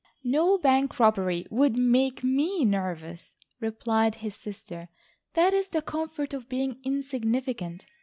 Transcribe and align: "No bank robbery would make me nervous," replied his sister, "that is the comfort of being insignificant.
"No 0.23 0.57
bank 0.57 0.99
robbery 0.99 1.45
would 1.51 1.77
make 1.77 2.23
me 2.23 2.65
nervous," 2.65 3.35
replied 3.59 4.15
his 4.15 4.33
sister, 4.35 4.89
"that 5.35 5.53
is 5.53 5.69
the 5.69 5.83
comfort 5.83 6.33
of 6.33 6.49
being 6.49 6.79
insignificant. 6.83 7.85